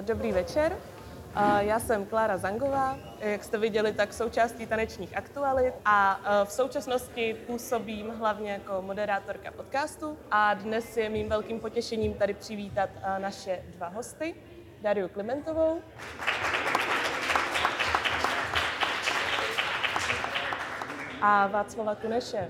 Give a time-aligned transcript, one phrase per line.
[0.00, 0.76] Dobrý večer.
[1.58, 7.36] Já jsem Klára Zangová, jak jste viděli, tak součástí tanečních aktualit a eh, v současnosti
[7.46, 13.62] působím hlavně jako moderátorka podcastu a dnes je mým velkým potěšením tady přivítat eh, naše
[13.76, 14.34] dva hosty,
[14.82, 15.82] Dariu Klimentovou
[21.22, 22.48] a Václava Kuneše.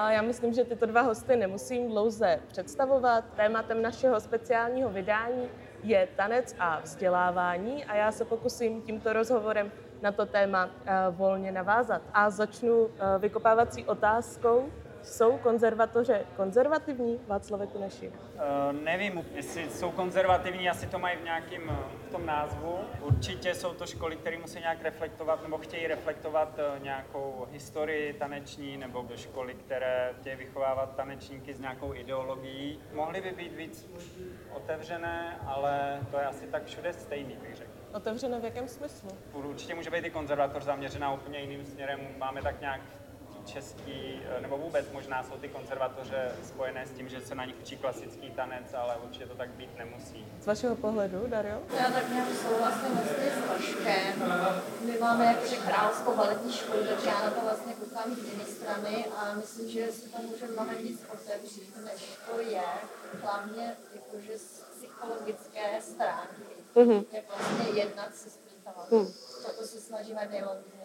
[0.00, 3.24] A já myslím, že tyto dva hosty nemusím dlouze představovat.
[3.36, 5.48] Tématem našeho speciálního vydání
[5.82, 11.52] je tanec a vzdělávání a já se pokusím tímto rozhovorem na to téma eh, volně
[11.52, 12.02] navázat.
[12.14, 14.70] A začnu eh, vykopávací otázkou.
[15.02, 18.08] Jsou konzervatoře konzervativní, Václave Kuneši?
[18.08, 18.12] Uh,
[18.72, 22.78] nevím, jestli jsou konzervativní, asi to mají v nějakém v tom názvu.
[23.00, 28.76] Určitě jsou to školy, které musí nějak reflektovat nebo chtějí reflektovat uh, nějakou historii taneční
[28.76, 32.80] nebo do školy, které chtějí vychovávat tanečníky s nějakou ideologií.
[32.94, 33.90] Mohly by být víc
[34.52, 37.70] otevřené, ale to je asi tak všude stejný, bych řekl.
[37.94, 39.10] Otevřené v jakém smyslu?
[39.32, 42.00] Určitě může být i konzervatoř zaměřená úplně jiným směrem.
[42.18, 42.80] Máme tak nějak
[43.52, 47.76] český, nebo vůbec možná jsou ty konzervatoře spojené s tím, že se na nich učí
[47.76, 50.26] klasický tanec, ale určitě to tak být nemusí.
[50.40, 51.62] Z vašeho pohledu, Dario?
[51.78, 54.32] Já tak nějak souhlasím vlastně s Vaškem.
[54.84, 59.04] My máme jakože královskou baletní školu, takže já na to vlastně koukám z jiné strany
[59.16, 62.62] a myslím, že se to může mnohem víc otevřít, než to je.
[63.22, 66.42] Hlavně jakože z psychologické stránky.
[66.74, 67.04] Mm-hmm.
[67.12, 68.86] Jak vlastně jednat se zpítama.
[68.90, 69.06] Mm.
[69.58, 70.79] To se snažíme nejlepší.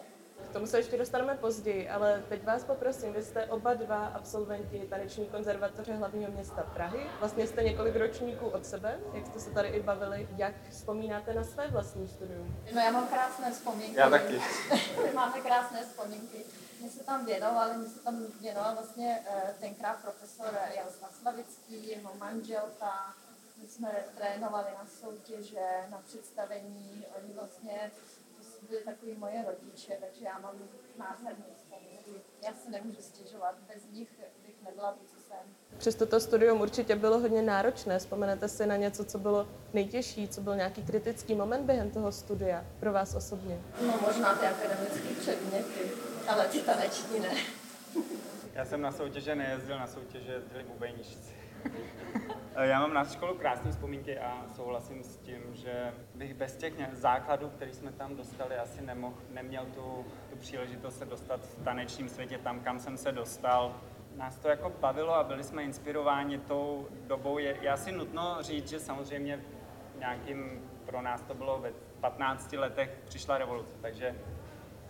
[0.56, 4.86] K tomu se ještě dostaneme později, ale teď vás poprosím, vy jste oba dva absolventi
[4.90, 7.06] taneční konzervatoře hlavního města Prahy.
[7.18, 10.28] Vlastně jste několik ročníků od sebe, jak jste se tady i bavili.
[10.36, 12.56] Jak vzpomínáte na své vlastní studium?
[12.74, 13.98] No já mám krásné vzpomínky.
[13.98, 14.40] Já taky.
[15.14, 16.44] Máme krásné vzpomínky.
[16.82, 19.22] My se tam věnovali, my se tam věnoval vlastně
[19.60, 23.14] tenkrát profesor Jaroslav Slavický, jeho manželka.
[23.62, 27.04] My jsme trénovali na soutěže, na představení.
[27.16, 27.90] Oni vlastně
[28.68, 30.54] byli takový moje rodiče, takže já mám
[30.98, 32.22] nádherné vzpomínky.
[32.46, 34.08] Já si nemůžu stěžovat, bez nich
[34.46, 35.38] bych nebyla to, co jsem.
[35.78, 37.98] Přes toto studium určitě bylo hodně náročné.
[37.98, 42.64] Vzpomenete si na něco, co bylo nejtěžší, co byl nějaký kritický moment během toho studia
[42.80, 43.60] pro vás osobně?
[43.86, 45.90] No možná ty akademické předměty,
[46.28, 47.34] ale ty taneční ne.
[48.54, 51.35] Já jsem na soutěže nejezdil, na soutěže jezdili bubejničci.
[52.62, 57.48] Já mám na školu krásné vzpomínky a souhlasím s tím, že bych bez těch základů,
[57.48, 62.38] které jsme tam dostali, asi nemohl, neměl tu, tu příležitost se dostat v tanečním světě
[62.38, 63.76] tam, kam jsem se dostal.
[64.16, 67.38] Nás to jako bavilo a byli jsme inspirováni tou dobou.
[67.38, 69.40] Je, je asi nutno říct, že samozřejmě
[69.98, 74.14] nějakým, pro nás to bylo ve 15 letech přišla revoluce, takže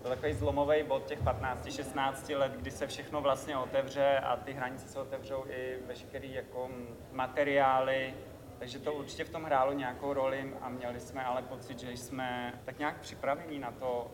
[0.06, 4.88] byl takový zlomový bod těch 15-16 let, kdy se všechno vlastně otevře a ty hranice
[4.88, 6.70] se otevřou i veškerý jako
[7.12, 8.14] materiály,
[8.58, 12.54] takže to určitě v tom hrálo nějakou roli a měli jsme ale pocit, že jsme
[12.64, 14.10] tak nějak připraveni na to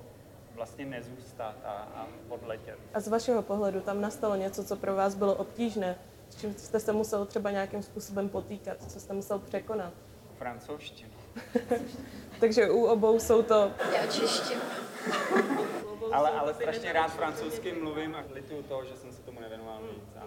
[0.55, 2.79] vlastně nezůstat a, a odletět.
[2.95, 5.97] A z vašeho pohledu tam nastalo něco, co pro vás bylo obtížné,
[6.29, 9.93] s čím jste se musel třeba nějakým způsobem potýkat, co jste musel překonat?
[10.39, 11.11] Francouzštinu.
[12.41, 13.71] Takže u obou jsou to...
[13.97, 14.61] Já češtinu.
[16.13, 20.17] Ale, ale strašně rád francouzsky mluvím a lituju toho, že jsem se tomu nevěnoval víc.
[20.21, 20.25] A...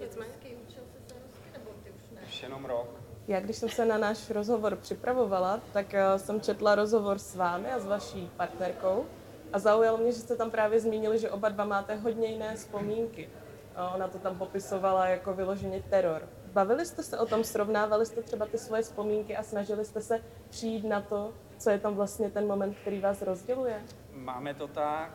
[0.00, 0.32] Nicméně
[0.68, 2.20] učil se rusky, nebo ty už ne?
[2.26, 2.88] Už jenom rok.
[3.28, 7.72] Já, když jsem se na náš rozhovor připravovala, tak eh, jsem četla rozhovor s vámi
[7.72, 9.06] a s vaší partnerkou
[9.52, 13.30] a zaujalo mě, že jste tam právě zmínili, že oba dva máte hodně jiné vzpomínky.
[13.76, 16.28] A ona to tam popisovala jako vyloženě teror.
[16.52, 20.20] Bavili jste se o tom, srovnávali jste třeba ty svoje vzpomínky a snažili jste se
[20.50, 23.82] přijít na to, co je tam vlastně ten moment, který vás rozděluje?
[24.12, 25.10] Máme to tak,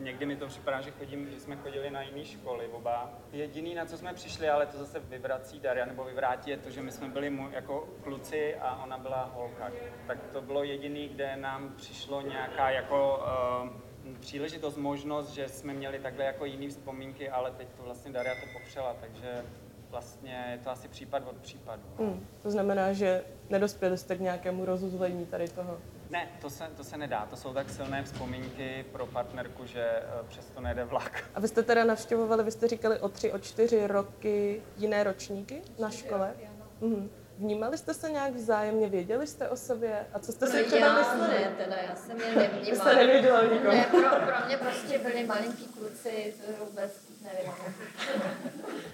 [0.00, 3.10] někdy mi to připadá, že, chodím, že jsme chodili na jiné školy oba.
[3.32, 6.82] Jediný, na co jsme přišli, ale to zase vyvrací Daria, nebo vyvrátí, je to, že
[6.82, 9.70] my jsme byli mu, jako kluci a ona byla holka.
[10.06, 13.24] Tak to bylo jediný, kde nám přišlo nějaká jako
[13.62, 18.34] uh, příležitost, možnost, že jsme měli takhle jako jiný vzpomínky, ale teď to vlastně Daria
[18.34, 19.44] to popřela, takže
[19.90, 21.82] vlastně je to asi případ od případu.
[21.98, 25.78] Hmm, to znamená, že nedospěli jste k nějakému rozuzlení tady toho?
[26.12, 27.26] Ne, to se, to se nedá.
[27.30, 31.24] To jsou tak silné vzpomínky pro partnerku, že přesto nejde vlak.
[31.34, 35.62] A vy jste teda navštěvovali, vy jste říkali o tři, o čtyři roky jiné ročníky
[35.78, 36.34] na škole?
[36.80, 37.10] Mhm.
[37.38, 40.06] Vnímali jste se nějak vzájemně, věděli jste o sobě?
[40.12, 41.44] A co jste si třeba já mysleli?
[41.44, 42.70] ne, teda já jsem je nevnímala.
[42.70, 43.42] Vy jste nevěděla.
[43.42, 46.92] Ne, pro, pro mě prostě byli malinký kluci, to vůbec
[47.22, 47.52] nevím.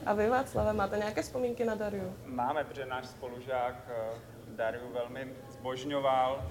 [0.07, 2.17] A vy, Václave, máte nějaké vzpomínky na Dariu?
[2.25, 6.47] Máme, protože náš spolužák eh, Dariu velmi zbožňoval.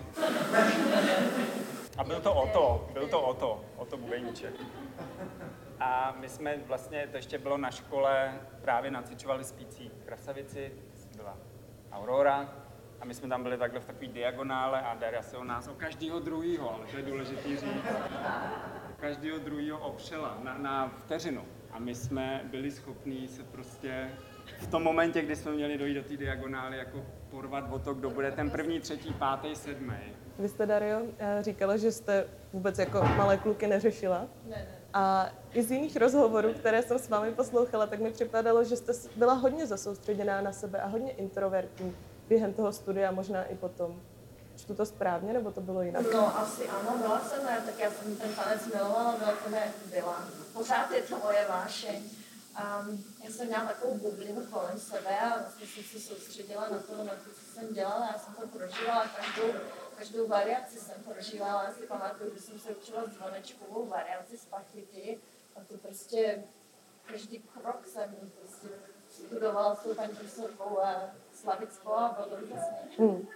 [1.97, 4.53] A byl to Oto, byl to Oto, Oto Bubeníček.
[5.79, 10.73] A my jsme vlastně, to ještě bylo na škole, právě nacvičovali spící krasavici,
[11.15, 11.37] byla
[11.91, 12.49] Aurora,
[13.01, 15.73] a my jsme tam byli takhle v takový diagonále a Daria se o nás, o
[15.73, 17.85] každého druhýho, ale to je důležitý říct,
[18.91, 21.45] o každého druhýho opřela na, na vteřinu.
[21.71, 24.11] A my jsme byli schopní se prostě
[24.59, 28.09] v tom momentě, kdy jsme měli dojít do té diagonály, jako porvat o to, kdo
[28.09, 29.93] bude ten první, třetí, pátý, sedmý.
[30.39, 34.27] Vy jste, Dario, eh, říkala, že jste vůbec jako malé kluky neřešila.
[34.45, 34.67] Ne, ne.
[34.93, 38.93] A i z jiných rozhovorů, které jsem s vámi poslouchala, tak mi připadalo, že jste
[39.15, 41.95] byla hodně zasoustředěná na sebe a hodně introvertní
[42.29, 44.01] během toho studia, možná i potom.
[44.55, 46.05] Čtu to správně, nebo to bylo jinak?
[46.13, 49.49] No asi ano, byla jsem, ne, tak já jsem ten tanec milovala, byla to
[49.89, 50.23] byla.
[50.53, 52.03] Pořád je to moje vášeň.
[52.57, 57.03] Um, já jsem měla takovou bublinu kolem sebe a vlastně jsem se soustředila na to,
[57.03, 58.09] na to, co jsem dělala.
[58.13, 59.59] Já jsem to prožívala, každou,
[59.97, 61.63] každou variaci jsem prožívala.
[61.63, 65.19] Já si pamatuju, že jsem se učila zvonečkovou variaci z pachity
[65.55, 66.43] a to prostě
[67.11, 68.67] každý krok jsem prostě
[69.09, 70.77] studovala s tou paní profesorkou
[71.33, 72.55] Slavickou a bylo to.
[73.03, 73.27] Hmm.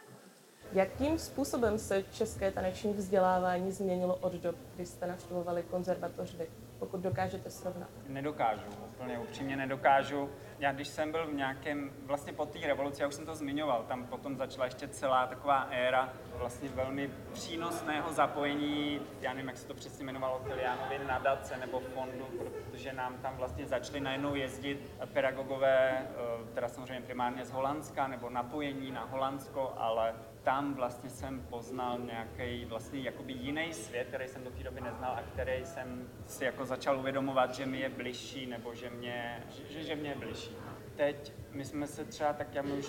[0.72, 6.36] Jakým způsobem se české taneční vzdělávání změnilo od dob, kdy jste navštěvovali konzervatoř
[6.82, 7.90] pokud dokážete srovnat?
[8.08, 10.30] Nedokážu, úplně upřímně nedokážu.
[10.60, 13.86] Já když jsem byl v nějakém, vlastně po té revoluci, já už jsem to zmiňoval,
[13.88, 19.68] tam potom začala ještě celá taková éra vlastně velmi přínosného zapojení, já nevím, jak se
[19.68, 25.90] to přesně jmenovalo, Tilianovy nadace nebo fondu, protože nám tam vlastně začaly najednou jezdit pedagogové,
[25.90, 30.14] eh, teda samozřejmě primárně z Holandska, nebo napojení na Holandsko, ale
[30.44, 35.12] tam vlastně jsem poznal nějaký vlastně jakoby jiný svět, který jsem do té doby neznal
[35.12, 39.84] a který jsem si jako začal uvědomovat, že mi je bližší nebo že mě, že,
[39.84, 40.56] že mě je bližší.
[40.96, 42.86] Teď my jsme se třeba, tak já už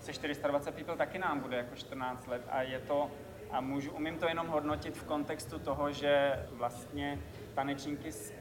[0.00, 3.10] se 420 people taky nám bude jako 14 let a je to,
[3.50, 7.18] a můžu, umím to jenom hodnotit v kontextu toho, že vlastně
[7.54, 8.32] tanečníky z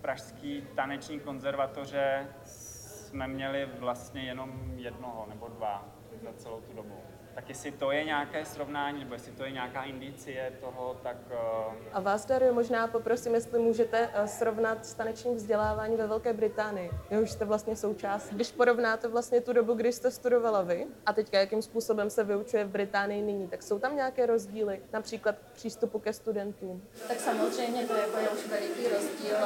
[0.00, 5.88] Pražský taneční konzervatoře jsme měli vlastně jenom jednoho nebo dva
[6.22, 6.96] za celou tu dobu.
[7.40, 11.16] Tak jestli to je nějaké srovnání, nebo jestli to je nějaká indicie toho, tak...
[11.30, 11.74] Uh...
[11.92, 16.90] A vás, Dario, možná poprosím, jestli můžete uh, srovnat s tanečním vzdělávání ve Velké Británii.
[17.22, 18.32] už jste vlastně součást.
[18.32, 22.64] Když porovnáte vlastně tu dobu, kdy jste studovala vy, a teďka jakým způsobem se vyučuje
[22.64, 26.88] v Británii nyní, tak jsou tam nějaké rozdíly, například přístupu ke studentům?
[27.08, 29.36] Tak samozřejmě to jako je už veliký rozdíl.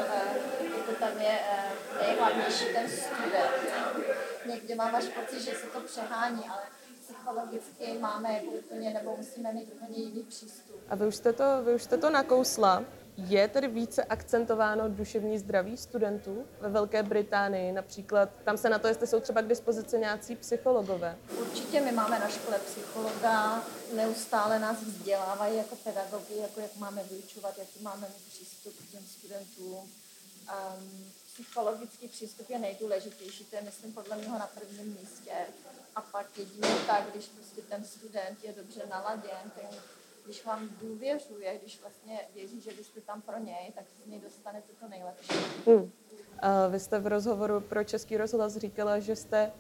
[0.76, 1.38] Jako tam je
[2.06, 3.75] nejhlavnější ten student.
[4.46, 6.62] Někdy mám až pocit, že se to přehání, ale
[7.05, 10.81] psychologicky máme jako úplně, nebo musíme mít úplně jiný přístup.
[10.89, 12.85] A vy už jste to, vy už jste to nakousla.
[13.17, 17.73] Je tedy více akcentováno duševní zdraví studentů ve Velké Británii?
[17.73, 21.19] Například tam se na to, jestli jsou třeba k dispozici nějací psychologové.
[21.41, 23.65] Určitě my máme na škole psychologa,
[23.97, 29.03] neustále nás vzdělávají jako pedagogy, jako jak máme vyučovat, jaký máme mít přístup k těm
[29.03, 29.75] studentům.
[29.75, 31.05] Um,
[31.35, 35.31] psychologický přístup je nejdůležitější, to je myslím podle mě na prvním místě
[35.96, 39.79] a pak jedině tak, když prostě ten student je dobře naladěn, ten,
[40.25, 44.20] když vám důvěřuje, když vlastně věří, že vy jste tam pro něj, tak z něj
[44.20, 45.35] dostanete to nejlepší.
[45.67, 45.91] Hmm.
[46.38, 49.52] A vy jste v rozhovoru pro Český rozhlas říkala, že jste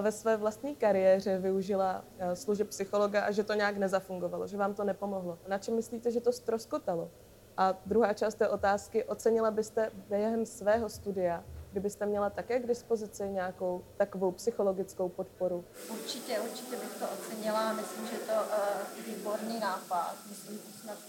[0.00, 4.84] ve své vlastní kariéře využila služeb psychologa a že to nějak nezafungovalo, že vám to
[4.84, 5.38] nepomohlo.
[5.48, 7.10] Na čem myslíte, že to stroskotalo?
[7.56, 13.22] A druhá část té otázky, ocenila byste během svého studia kdybyste měla také k dispozici
[13.28, 15.64] nějakou takovou psychologickou podporu?
[15.90, 17.72] Určitě, určitě bych to ocenila.
[17.72, 20.16] Myslím, že to uh, výborný nápad.
[20.28, 20.60] Myslím,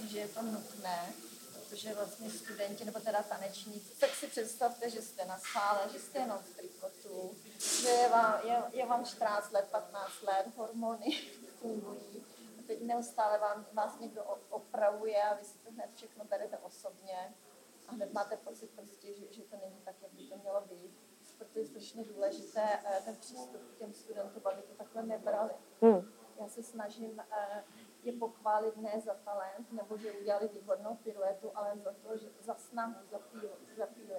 [0.08, 1.00] že je to nutné,
[1.54, 6.20] protože vlastně studenti nebo teda tanečníci, tak si představte, že jste na sále, že jste
[6.20, 7.36] jenom v trikotu,
[7.82, 11.18] že je vám, je, je vám 14 let, 15 let, hormony
[11.62, 12.26] fungují.
[12.68, 17.34] Teď neustále vám, vás někdo opravuje a vy si to hned všechno berete osobně
[17.88, 20.92] a hned máte pocit prostě, že, že to není tak, jak by to mělo být.
[21.38, 25.52] Proto je strašně důležité eh, ten přístup k těm studentům, aby to takhle nebrali.
[25.82, 26.12] Hmm.
[26.40, 27.64] Já se snažím eh,
[28.04, 32.56] je pochválit ne za talent, nebo že udělali výbornou piruetu, ale za to, že za
[32.56, 34.16] snahu, za pílu, za pílu.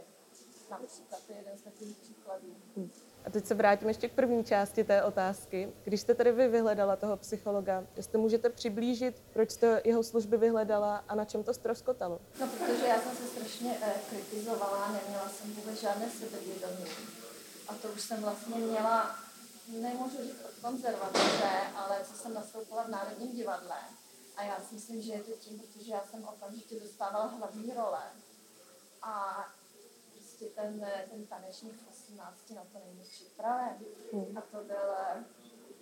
[0.70, 2.56] Například to je jeden z takových příkladů.
[2.76, 2.90] Hmm.
[3.26, 5.73] A teď se vrátím ještě k první části té otázky.
[5.85, 11.04] Když jste tedy vy vyhledala toho psychologa, jestli můžete přiblížit, proč jste jeho služby vyhledala
[11.09, 12.21] a na čem to ztroskotalo?
[12.40, 16.90] No, protože já jsem se strašně eh, kritizovala, neměla jsem vůbec žádné sebevědomí.
[17.68, 19.16] A to už jsem vlastně měla,
[19.68, 23.76] nemůžu říct od konzervatoře, ale co jsem nastoupila v Národním divadle.
[24.37, 28.02] A já si myslím, že je to tím, protože já jsem okamžitě dostávala hlavní role.
[29.02, 29.45] A
[30.14, 33.76] prostě ten, ten tanečník 18 na to není připraven.
[34.12, 34.38] Hmm.
[34.38, 34.80] A to byl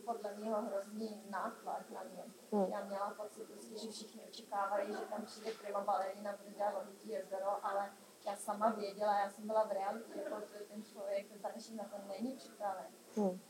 [0.04, 2.24] podle mě hrozný náklad na mě.
[2.52, 2.72] Hmm.
[2.72, 7.66] Já měla pocit, prostě, že všichni očekávali, že tam přijde prima balerina, bude dělat jezero,
[7.66, 7.90] ale
[8.26, 11.78] já sama věděla, já jsem byla v realitě, jako to je ten člověk, ten tanečník
[11.78, 12.86] na ten není připraven.
[13.16, 13.40] Hmm.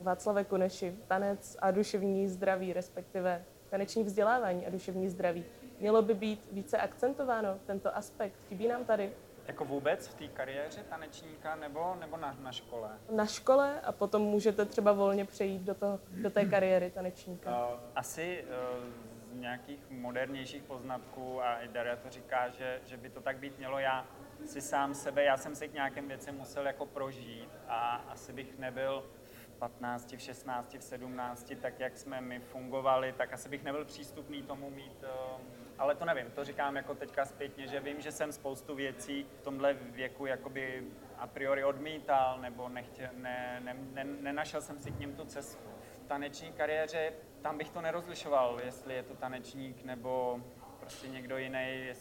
[0.00, 5.44] Václave Kuneši, tanec a duševní zdraví, respektive taneční vzdělávání a duševní zdraví.
[5.80, 8.36] Mělo by být více akcentováno tento aspekt.
[8.48, 9.12] Chybí nám tady
[9.46, 12.90] Jako vůbec v té kariéře tanečníka nebo, nebo na, na škole?
[13.10, 17.68] na škole a potom můžete třeba volně přejít do, toho, do té kariéry tanečníka.
[17.68, 23.10] Uh, asi uh, z nějakých modernějších poznatků, a i Daria to říká, že, že by
[23.10, 24.06] to tak být mělo, já
[24.46, 28.58] si sám sebe, já jsem si k nějakým věcem musel jako prožít a asi bych
[28.58, 29.04] nebyl
[29.48, 33.84] v 15, v 16, v 17, tak jak jsme my fungovali, tak asi bych nebyl
[33.84, 35.40] přístupný tomu mít, uh,
[35.78, 39.42] ale to nevím, to říkám jako teďka zpětně, že vím, že jsem spoustu věcí v
[39.42, 40.82] tomhle věku jakoby
[41.18, 45.68] a priori odmítal, nebo nechtě, ne, ne, ne, nenašel jsem si k ním tu cestu.
[46.04, 47.12] V taneční kariéře
[47.42, 50.40] tam bych to nerozlišoval, jestli je to tanečník nebo
[50.80, 51.94] prostě někdo jiný,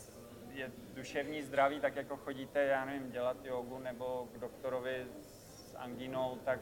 [0.54, 6.40] je duševní zdraví, tak jako chodíte, já nevím, dělat jogu nebo k doktorovi s angínou,
[6.46, 6.60] tak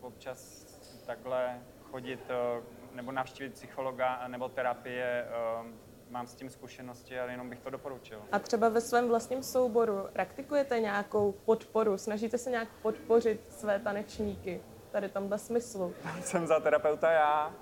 [0.00, 0.64] občas
[1.06, 7.50] takhle chodit eh, nebo navštívit psychologa nebo terapie, eh, mám s tím zkušenosti, ale jenom
[7.50, 8.22] bych to doporučil.
[8.32, 14.60] A třeba ve svém vlastním souboru praktikujete nějakou podporu, snažíte se nějak podpořit své tanečníky
[14.92, 15.94] tady tomhle smyslu.
[16.20, 17.52] jsem za terapeuta já.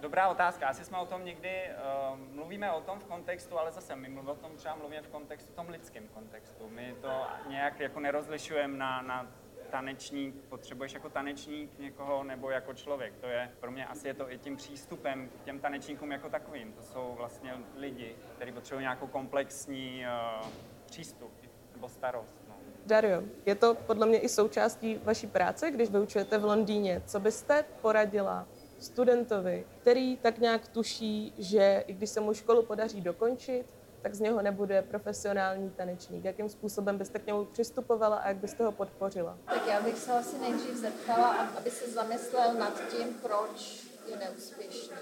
[0.00, 0.68] Dobrá otázka.
[0.68, 1.70] Asi jsme o tom někdy
[2.12, 5.08] uh, mluvíme o tom v kontextu, ale zase my mluvíme o tom třeba mluvíme v
[5.08, 6.68] kontextu, tom lidském kontextu.
[6.68, 9.26] My to nějak jako nerozlišujeme na, na
[9.72, 13.14] tanečník, potřebuješ jako tanečník někoho nebo jako člověk.
[13.20, 16.72] To je, pro mě asi je to i tím přístupem k těm tanečníkům jako takovým.
[16.72, 20.04] To jsou vlastně lidi, kteří potřebují nějakou komplexní
[20.42, 20.48] uh,
[20.86, 21.32] přístup
[21.74, 22.36] nebo starost.
[22.48, 22.54] No.
[22.86, 27.02] Dario, je to podle mě i součástí vaší práce, když vyučujete v Londýně.
[27.06, 28.46] Co byste poradila
[28.78, 33.66] studentovi, který tak nějak tuší, že i když se mu školu podaří dokončit,
[34.02, 36.24] tak z něho nebude profesionální tanečník.
[36.24, 39.38] Jakým způsobem byste k němu přistupovala a jak byste ho podpořila?
[39.46, 44.16] Tak já bych se asi nejdřív zeptala, ab- aby se zamyslel nad tím, proč je
[44.16, 44.96] neúspěšný.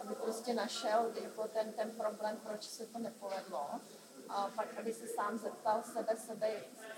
[0.00, 3.66] Aby prostě našel jako ten, ten problém, proč se to nepovedlo.
[4.28, 6.50] A pak, aby se sám zeptal sebe, sebe,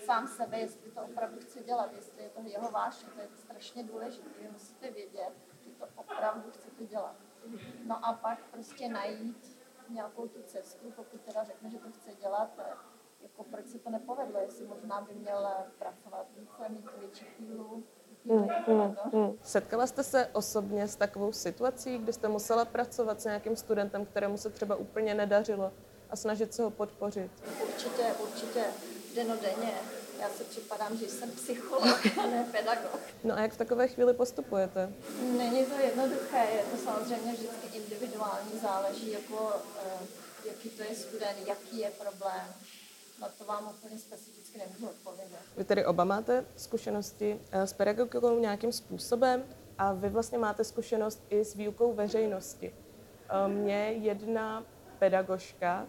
[0.04, 3.82] sám sebe, jestli to opravdu chce dělat, jestli je to jeho vášeň, to je strašně
[3.84, 4.28] důležité.
[4.42, 5.32] Vy musíte vědět,
[5.64, 7.14] že to opravdu chcete dělat.
[7.86, 9.55] No a pak prostě najít
[9.90, 12.50] nějakou tu cestu, pokud teda řekne, že to chce dělat,
[13.22, 17.82] jako proč se to nepovedlo, jestli možná by měl pracovat více, mít větší pílu.
[18.30, 19.38] Hmm, hmm, hmm.
[19.42, 24.36] Setkala jste se osobně s takovou situací, kdy jste musela pracovat s nějakým studentem, kterému
[24.36, 25.72] se třeba úplně nedařilo
[26.10, 27.30] a snažit se ho podpořit?
[27.62, 28.64] Určitě, určitě
[29.14, 29.72] denodenně.
[30.20, 33.00] Já se připadám, že jsem psycholog a ne pedagog.
[33.24, 34.92] No a jak v takové chvíli postupujete?
[35.38, 39.52] Není to jednoduché, je to samozřejmě vždycky individuální, záleží, jako,
[39.86, 40.06] eh,
[40.48, 42.46] jaký to je student, jaký je problém.
[43.20, 45.38] Na to vám úplně specificky nemůžu odpovědět.
[45.56, 49.44] Vy tedy oba máte zkušenosti eh, s pedagogikou nějakým způsobem
[49.78, 52.74] a vy vlastně máte zkušenost i s výukou veřejnosti.
[53.28, 54.64] Eh, Mě jedna
[54.98, 55.86] pedagožka,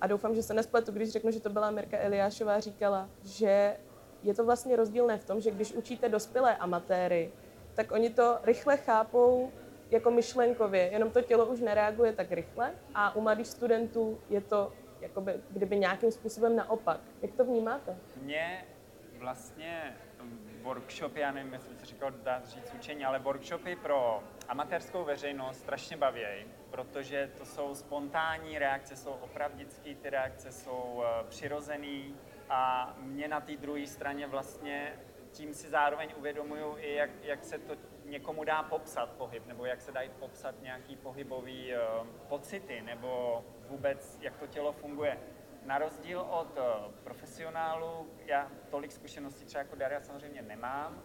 [0.00, 3.76] a doufám, že se nespletu, když řeknu, že to byla Mirka Eliášová, říkala, že
[4.22, 7.32] je to vlastně rozdílné v tom, že když učíte dospělé amatéry,
[7.74, 9.52] tak oni to rychle chápou
[9.90, 14.72] jako myšlenkově, jenom to tělo už nereaguje tak rychle a u mladých studentů je to
[15.00, 17.00] jakoby, kdyby nějakým způsobem naopak.
[17.22, 17.96] Jak to vnímáte?
[18.22, 18.64] Mě
[19.18, 19.96] vlastně
[20.66, 25.96] workshopy, já nevím, jestli se říkal, dá říct učení, ale workshopy pro amatérskou veřejnost strašně
[25.96, 26.22] baví,
[26.70, 32.16] protože to jsou spontánní reakce, jsou opravdické, ty reakce jsou eh, přirozený
[32.48, 34.92] a mě na té druhé straně vlastně
[35.32, 39.80] tím si zároveň uvědomuju i, jak, jak se to někomu dá popsat pohyb, nebo jak
[39.80, 45.18] se dají popsat nějaký pohybový uh, pocity, nebo vůbec, jak to tělo funguje.
[45.66, 51.02] Na rozdíl od uh, profesionálů, já tolik zkušeností třeba jako Daria samozřejmě nemám,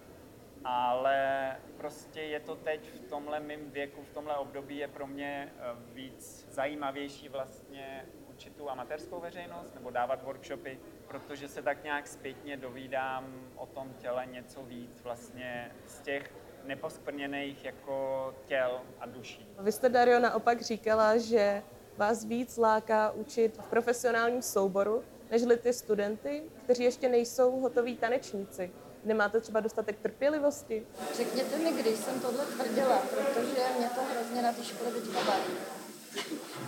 [0.63, 5.53] ale prostě je to teď v tomhle mém věku, v tomhle období je pro mě
[5.55, 12.07] uh, víc zajímavější vlastně učit tu amatérskou veřejnost nebo dávat workshopy, protože se tak nějak
[12.07, 19.55] zpětně dovídám o tom těle něco víc vlastně z těch neposkvrněných jako těl a duší.
[19.59, 21.63] Vy jste, Dario, naopak říkala, že
[22.01, 28.71] vás víc láká učit v profesionálním souboru, nežli ty studenty, kteří ještě nejsou hotoví tanečníci.
[29.03, 30.87] Nemáte třeba dostatek trpělivosti?
[31.15, 35.53] Řekněte mi, když jsem tohle tvrdila, protože mě to hrozně na té škole teďka baví.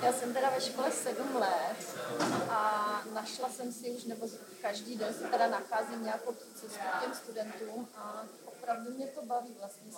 [0.03, 1.97] Já jsem teda ve škole sedm let
[2.49, 4.27] a našla jsem si už, nebo
[4.61, 9.21] každý den si teda nacházím nějakou tu cestu k těm studentům a opravdu mě to
[9.25, 9.91] baví vlastně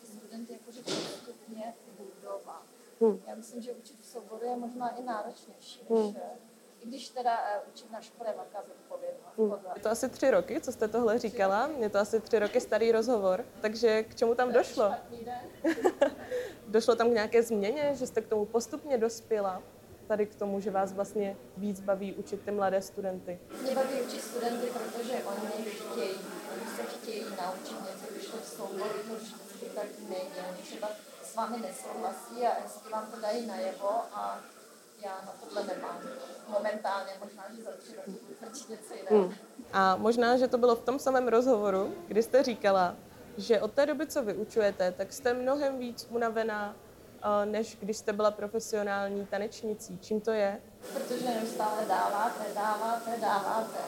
[0.00, 2.62] ty studenty jakože postupně budovat.
[3.00, 3.20] Hmm.
[3.26, 6.06] Já myslím, že učit v souboru je možná i náročnější, Hmm.
[6.06, 6.38] než eh,
[6.80, 9.36] I když teda eh, učit na škole je velká zodpovědnost.
[9.38, 9.50] Hmm.
[9.50, 11.70] podle- Je to asi tři roky, co jste tohle říkala.
[11.78, 13.44] Je to asi tři roky starý rozhovor.
[13.60, 14.84] Takže k čemu tam došlo?
[14.92, 15.74] Špatný den.
[16.68, 19.62] Došlo tam k nějaké změně, že jste k tomu postupně dospěla?
[20.08, 23.38] Tady k tomu, že vás vlastně víc baví učit ty mladé studenty.
[23.62, 26.14] Mě baví učit studenty, protože oni chtějí,
[26.52, 29.86] oni se chtějí naučit něco, když to v souboru to vždycky tak.
[30.48, 30.88] Oni třeba
[31.36, 34.38] s vámi nesouhlasí a hezky vám to dají najevo a
[35.04, 35.98] já na tohle nemám.
[36.48, 38.10] Momentálně, možná, že za tři roky
[38.68, 39.32] něco jiného.
[39.72, 42.96] A možná, že to bylo v tom samém rozhovoru, kdy jste říkala,
[43.36, 46.74] že od té doby, co vyučujete, tak jste mnohem víc unavená,
[47.22, 49.98] eh, než když jste byla profesionální tanečnicí.
[49.98, 50.60] Čím to je?
[50.92, 53.78] Protože neustále dáváte, dáváte, dáváte.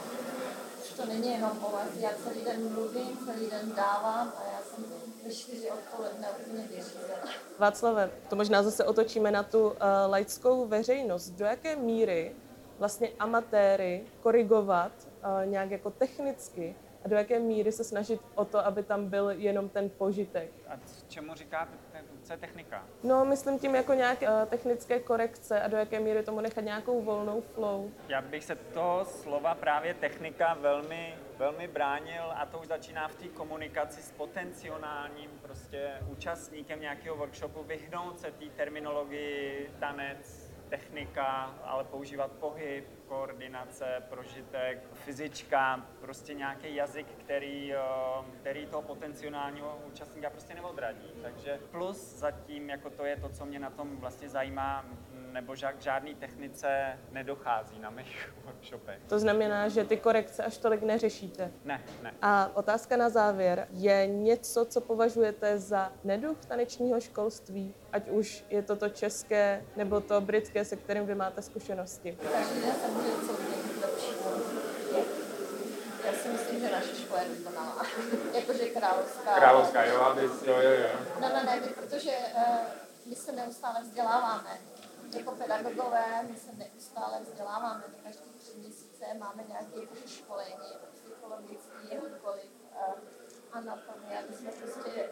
[0.98, 1.88] To není jenom o vás.
[2.00, 4.84] Já celý den mluvím, celý den dávám a já jsem
[5.24, 7.14] ve čtyři odpoledne úplně vyřízená.
[7.58, 9.74] Václave, to možná zase otočíme na tu uh,
[10.08, 11.30] laickou veřejnost.
[11.30, 12.34] Do jaké míry
[12.78, 18.66] vlastně amatéry korigovat uh, nějak jako technicky a do jaké míry se snažit o to,
[18.66, 20.50] aby tam byl jenom ten požitek?
[20.68, 20.72] A
[21.08, 22.84] čemu říkáte, te- co je technika?
[23.02, 27.02] No, myslím tím jako nějaké uh, technické korekce a do jaké míry tomu nechat nějakou
[27.02, 27.90] volnou flow.
[28.08, 33.14] Já bych se toho slova právě technika velmi, velmi bránil a to už začíná v
[33.14, 41.84] té komunikaci s potenciálním prostě účastníkem nějakého workshopu, vyhnout se té terminologii tanec, technika, ale
[41.84, 47.78] používat pohyb, koordinace, prožitek, fyzička, prostě nějaký jazyk, který, eh,
[48.40, 51.12] který toho potenciálního účastníka prostě neodradí.
[51.22, 54.84] Takže plus zatím, jako to je to, co mě na tom vlastně zajímá,
[55.32, 58.98] nebo ža- k žádný technice nedochází na mých workshopech.
[59.08, 61.50] To znamená, že ty korekce až tolik neřešíte.
[61.64, 62.14] Ne, ne.
[62.22, 63.68] A otázka na závěr.
[63.70, 67.74] Je něco, co považujete za neduch tanečního školství?
[67.92, 72.18] Ať už je to to české nebo to britské, se kterým vy máte zkušenosti.
[72.80, 74.30] Se může co změnit lepšímu.
[76.04, 77.86] Já si myslím, že naše škola je dokonalá.
[78.32, 79.34] Jakože královská.
[79.34, 80.88] Královská, jo, aby, jo, jo, jo.
[81.20, 82.42] No, no, ne, protože uh,
[83.06, 84.58] my se neustále vzděláváme.
[85.16, 87.82] Jako pedagogové my se neustále vzděláváme.
[88.04, 92.50] Každý tři měsíce máme nějaké školení, psychologické, jakkoliv,
[92.88, 92.94] uh,
[93.52, 95.08] anatomie, aby jsme prostě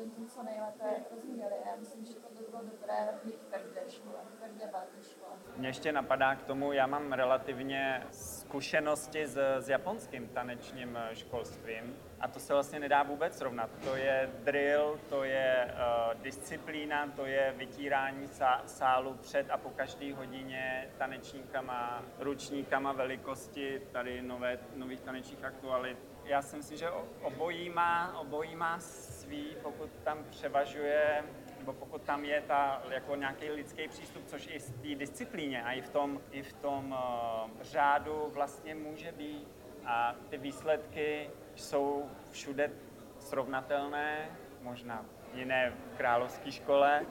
[0.00, 1.54] studentům co nejlépe rozuměli.
[1.66, 5.32] Já myslím, že to by bylo dobré mít v každé škole, v každé velké škole.
[5.56, 12.28] Mě ještě napadá k tomu, já mám relativně zkušenosti s, s japonským tanečním školstvím a
[12.28, 13.70] to se vlastně nedá vůbec srovnat.
[13.84, 19.70] To je drill, to je uh, disciplína, to je vytírání sá, sálu před a po
[19.70, 25.98] každé hodině tanečníkama, ručníkama velikosti tady nové, nových tanečních aktualit.
[26.24, 26.90] Já si myslím, že
[27.22, 31.24] obojí má, obojí má svý, pokud tam převažuje
[31.60, 35.72] nebo pokud tam je ta, jako nějaký lidský přístup, což i v té disciplíně a
[35.72, 39.48] i v tom, i v tom uh, řádu vlastně může být.
[39.86, 42.70] A ty výsledky jsou všude
[43.18, 44.28] srovnatelné,
[44.62, 47.06] možná jiné v královské škole.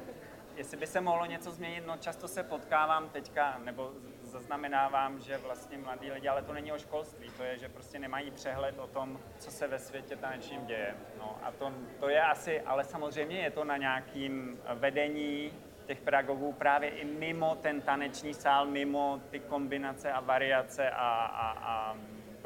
[0.55, 5.77] Jestli by se mohlo něco změnit, no často se potkávám teďka, nebo zaznamenávám, že vlastně
[5.77, 9.19] mladí lidi, ale to není o školství, to je, že prostě nemají přehled o tom,
[9.37, 10.95] co se ve světě tanečním děje.
[11.17, 15.51] No a to, to je asi, ale samozřejmě je to na nějakým vedení
[15.85, 21.51] těch pedagogů právě i mimo ten taneční sál, mimo ty kombinace a variace a, a,
[21.51, 21.97] a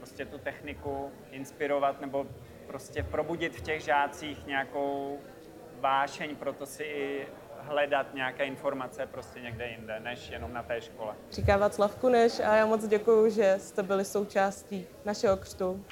[0.04, 2.26] prostě tu techniku inspirovat nebo
[2.68, 5.20] prostě probudit v těch žácích nějakou
[5.80, 7.28] vášeň, proto si i
[7.60, 11.14] hledat nějaké informace prostě někde jinde, než jenom na té škole.
[11.32, 15.86] Říká Václav Kuneš a já moc děkuji, že jste byli součástí našeho křtu.